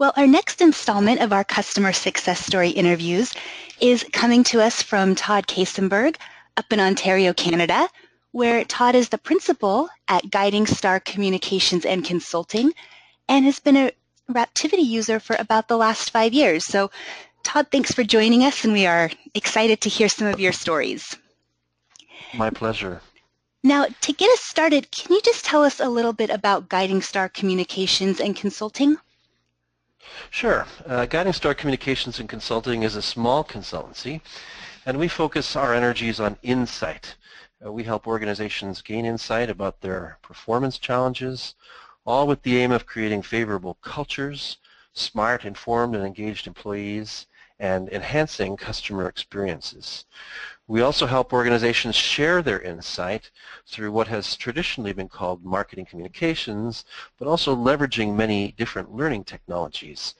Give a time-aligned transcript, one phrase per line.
[0.00, 3.34] Well, our next installment of our customer success story interviews
[3.82, 6.16] is coming to us from Todd Kasenberg
[6.56, 7.86] up in Ontario, Canada,
[8.32, 12.72] where Todd is the principal at Guiding Star Communications and Consulting
[13.28, 13.92] and has been a
[14.30, 16.64] Raptivity user for about the last five years.
[16.64, 16.90] So
[17.42, 21.14] Todd, thanks for joining us and we are excited to hear some of your stories.
[22.32, 23.02] My pleasure.
[23.62, 27.02] Now, to get us started, can you just tell us a little bit about Guiding
[27.02, 28.96] Star Communications and Consulting?
[30.30, 30.66] Sure.
[30.86, 34.20] Uh, Guiding Star Communications and Consulting is a small consultancy,
[34.86, 37.16] and we focus our energies on insight.
[37.64, 41.54] Uh, we help organizations gain insight about their performance challenges,
[42.06, 44.56] all with the aim of creating favorable cultures,
[44.94, 47.26] smart, informed, and engaged employees,
[47.60, 50.06] and enhancing customer experiences.
[50.66, 53.30] We also help organizations share their insight
[53.66, 56.84] through what has traditionally been called marketing communications,
[57.18, 60.14] but also leveraging many different learning technologies.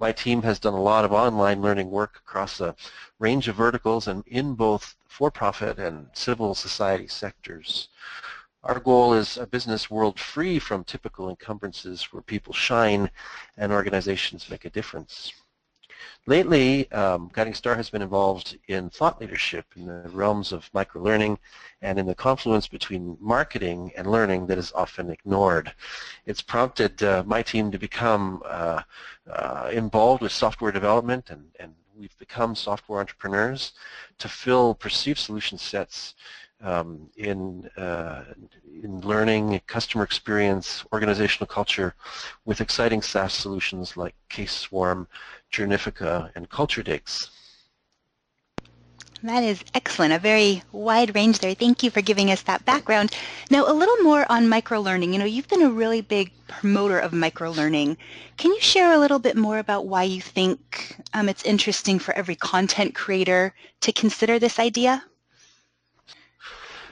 [0.00, 2.74] My team has done a lot of online learning work across a
[3.18, 7.88] range of verticals and in both for-profit and civil society sectors.
[8.62, 13.10] Our goal is a business world free from typical encumbrances where people shine
[13.56, 15.32] and organizations make a difference.
[16.28, 21.38] Lately, um, Guiding Star has been involved in thought leadership in the realms of microlearning
[21.82, 25.72] and in the confluence between marketing and learning that is often ignored.
[26.24, 28.82] It's prompted uh, my team to become uh,
[29.30, 33.72] uh, involved with software development and, and we've become software entrepreneurs
[34.18, 36.16] to fill perceived solution sets
[36.62, 38.24] um, in, uh,
[38.82, 41.94] in learning, customer experience, organizational culture
[42.44, 45.06] with exciting SaaS solutions like Case Swarm,
[45.52, 47.28] Journifica, and CultureDigs.
[49.22, 51.54] That is excellent, a very wide range there.
[51.54, 53.12] Thank you for giving us that background.
[53.50, 55.12] Now, a little more on microlearning.
[55.12, 57.96] You know, you've been a really big promoter of microlearning.
[58.36, 62.14] Can you share a little bit more about why you think um, it's interesting for
[62.14, 65.02] every content creator to consider this idea?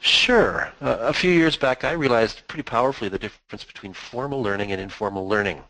[0.00, 0.72] Sure.
[0.80, 4.80] Uh, a few years back, I realized pretty powerfully the difference between formal learning and
[4.80, 5.62] informal learning.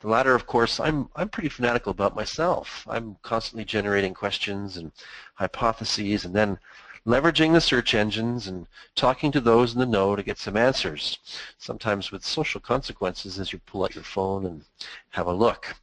[0.00, 2.86] The latter, of course, I'm, I'm pretty fanatical about myself.
[2.88, 4.92] I'm constantly generating questions and
[5.34, 6.58] hypotheses and then
[7.06, 11.18] leveraging the search engines and talking to those in the know to get some answers,
[11.56, 14.64] sometimes with social consequences as you pull out your phone and
[15.10, 15.74] have a look.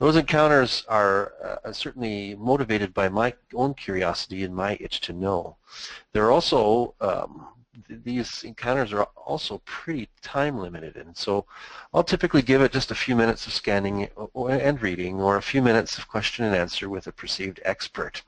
[0.00, 5.56] Those encounters are uh, certainly motivated by my own curiosity and my itch to know.
[6.12, 7.46] They're also, um,
[7.88, 11.44] these encounters are also pretty time limited and so
[11.92, 15.62] I'll typically give it just a few minutes of scanning and reading or a few
[15.62, 18.22] minutes of question and answer with a perceived expert.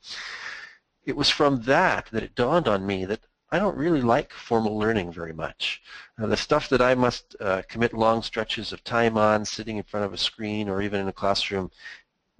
[1.06, 3.20] It was from that that it dawned on me that
[3.52, 5.80] I don't really like formal learning very much.
[6.20, 9.84] Uh, the stuff that I must uh, commit long stretches of time on, sitting in
[9.84, 11.70] front of a screen or even in a classroom,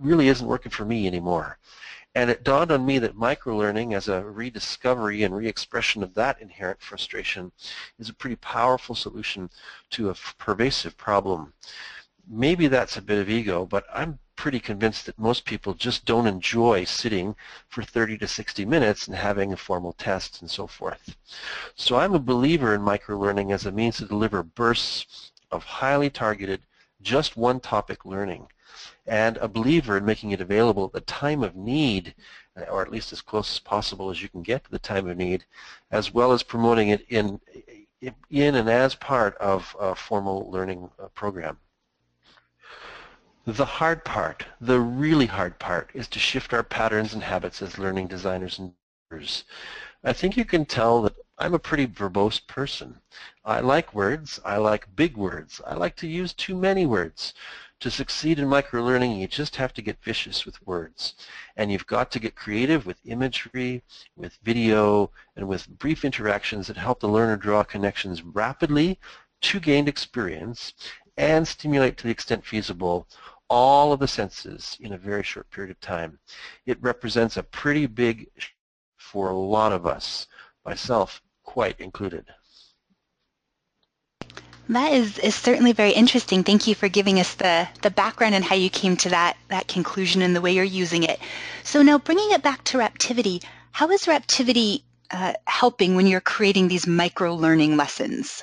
[0.01, 1.59] really isn't working for me anymore.
[2.17, 6.81] And it dawned on me that microlearning as a rediscovery and re-expression of that inherent
[6.81, 7.53] frustration
[8.01, 9.49] is a pretty powerful solution
[9.91, 11.53] to a pervasive problem.
[12.29, 16.27] Maybe that's a bit of ego, but I'm pretty convinced that most people just don't
[16.27, 17.35] enjoy sitting
[17.69, 21.17] for 30 to 60 minutes and having a formal test and so forth.
[21.75, 26.63] So I'm a believer in microlearning as a means to deliver bursts of highly targeted,
[27.03, 28.49] just one topic learning
[29.07, 32.15] and a believer in making it available at the time of need
[32.71, 35.17] or at least as close as possible as you can get to the time of
[35.17, 35.45] need
[35.91, 37.41] as well as promoting it in
[38.31, 41.59] in and as part of a formal learning uh, program.
[43.49, 47.79] The hard part, the really hard part, is to shift our patterns and habits as
[47.79, 48.75] learning designers and
[49.09, 49.45] leaders.
[50.03, 53.01] I think you can tell that I'm a pretty verbose person.
[53.45, 54.41] I like words.
[54.45, 55.61] I like big words.
[55.65, 57.35] I like to use too many words.
[57.79, 61.15] To succeed in microlearning, you just have to get vicious with words.
[61.57, 63.85] And you've got to get creative with imagery,
[64.17, 68.99] with video, and with brief interactions that help the learner draw connections rapidly
[69.43, 70.73] to gained experience
[71.17, 73.07] and stimulate to the extent feasible
[73.49, 76.19] all of the senses in a very short period of time.
[76.67, 78.29] It represents a pretty big
[78.97, 80.27] for a lot of us,
[80.65, 82.27] myself quite included.
[84.69, 86.43] That is, is certainly very interesting.
[86.43, 89.69] Thank you for giving us the, the background and how you came to that, that
[89.69, 91.21] conclusion and the way you're using it.
[91.63, 94.83] So now bringing it back to Raptivity, how is Raptivity
[95.13, 98.43] uh, helping when you're creating these micro-learning lessons?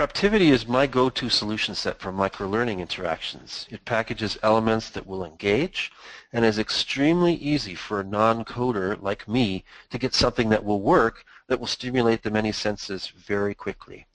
[0.00, 3.66] Raptivity is my go-to solution set for microlearning interactions.
[3.68, 5.92] It packages elements that will engage
[6.32, 11.26] and is extremely easy for a non-coder like me to get something that will work
[11.48, 14.06] that will stimulate the many senses very quickly.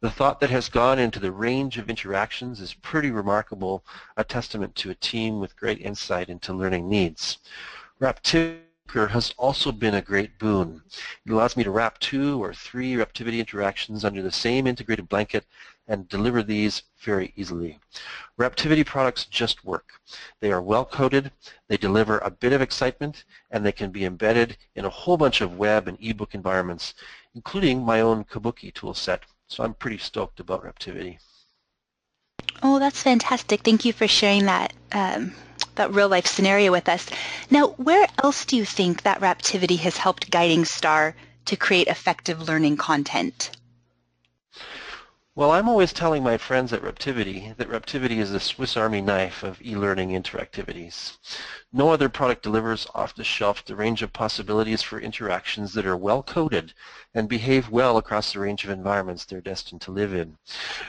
[0.00, 3.84] The thought that has gone into the range of interactions is pretty remarkable,
[4.16, 7.38] a testament to a team with great insight into learning needs.
[8.00, 8.62] Raptivity
[8.92, 10.82] has also been a great boon.
[11.26, 15.44] It allows me to wrap two or three Raptivity interactions under the same integrated blanket
[15.86, 17.78] and deliver these very easily.
[18.38, 20.00] Raptivity products just work.
[20.40, 21.32] They are well coded,
[21.68, 25.40] they deliver a bit of excitement, and they can be embedded in a whole bunch
[25.40, 26.94] of web and ebook environments,
[27.34, 29.20] including my own Kabuki toolset.
[29.46, 31.18] So I'm pretty stoked about Raptivity.
[32.62, 33.62] Oh, that's fantastic.
[33.62, 35.32] Thank you for sharing that um,
[35.78, 37.06] that real life scenario with us.
[37.50, 41.16] Now, where else do you think that Raptivity has helped Guiding Star
[41.46, 43.50] to create effective learning content?
[45.38, 49.44] Well, I'm always telling my friends at Raptivity that Raptivity is the Swiss Army knife
[49.44, 51.16] of e-learning interactivities.
[51.72, 55.96] No other product delivers off the shelf the range of possibilities for interactions that are
[55.96, 56.74] well coded
[57.14, 60.36] and behave well across the range of environments they're destined to live in.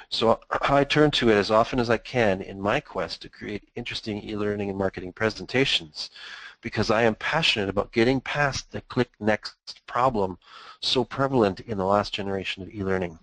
[0.10, 3.69] So I turn to it as often as I can in my quest to create
[3.75, 6.10] interesting e-learning and marketing presentations
[6.60, 10.40] because I am passionate about getting past the click next problem
[10.81, 13.19] so prevalent in the last generation of e-learning.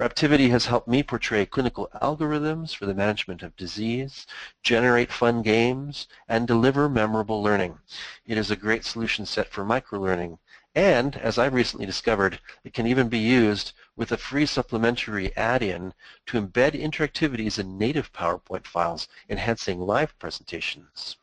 [0.00, 4.28] Raptivity has helped me portray clinical algorithms for the management of disease,
[4.62, 7.80] generate fun games, and deliver memorable learning.
[8.24, 10.38] It is a great solution set for microlearning,
[10.72, 15.92] and as I've recently discovered, it can even be used with a free supplementary add-in
[16.26, 21.16] to embed interactivities in native PowerPoint files, enhancing live presentations.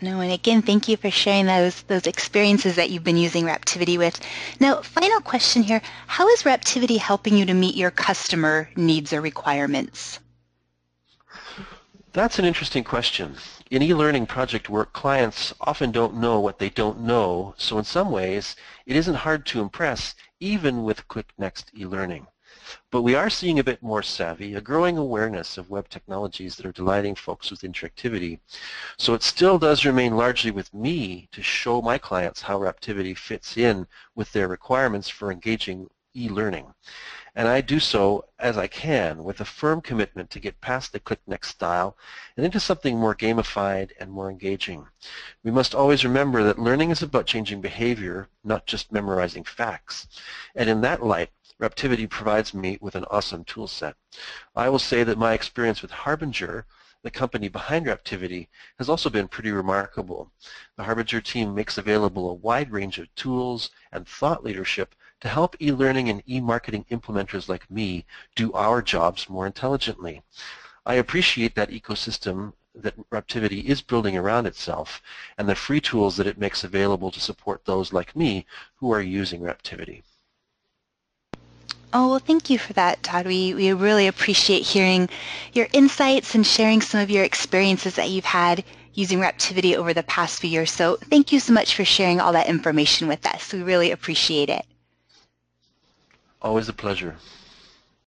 [0.00, 3.98] No, and again, thank you for sharing those those experiences that you've been using Raptivity
[3.98, 4.20] with.
[4.60, 9.20] Now, final question here: How is Raptivity helping you to meet your customer needs or
[9.20, 10.20] requirements?
[12.12, 13.36] That's an interesting question.
[13.70, 18.10] In e-learning project work, clients often don't know what they don't know, so in some
[18.10, 18.56] ways,
[18.86, 22.28] it isn't hard to impress, even with Click Next e-learning.
[22.90, 26.66] But we are seeing a bit more savvy, a growing awareness of web technologies that
[26.66, 28.40] are delighting folks with interactivity.
[28.96, 33.56] So it still does remain largely with me to show my clients how Raptivity fits
[33.56, 36.74] in with their requirements for engaging e-learning.
[37.34, 40.98] And I do so as I can with a firm commitment to get past the
[40.98, 41.96] click next style
[42.36, 44.88] and into something more gamified and more engaging.
[45.44, 50.08] We must always remember that learning is about changing behavior, not just memorizing facts.
[50.56, 53.96] And in that light, Raptivity provides me with an awesome tool set.
[54.54, 56.66] I will say that my experience with Harbinger,
[57.02, 58.46] the company behind Raptivity,
[58.78, 60.30] has also been pretty remarkable.
[60.76, 65.60] The Harbinger team makes available a wide range of tools and thought leadership to help
[65.60, 68.06] e-learning and e-marketing implementers like me
[68.36, 70.22] do our jobs more intelligently.
[70.86, 75.02] I appreciate that ecosystem that Raptivity is building around itself
[75.36, 78.46] and the free tools that it makes available to support those like me
[78.76, 80.04] who are using Raptivity.
[81.92, 83.26] Oh, well, thank you for that, Todd.
[83.26, 85.08] We, we really appreciate hearing
[85.54, 88.62] your insights and sharing some of your experiences that you've had
[88.92, 90.70] using Raptivity over the past few years.
[90.70, 93.52] So thank you so much for sharing all that information with us.
[93.52, 94.66] We really appreciate it.
[96.42, 97.16] Always a pleasure.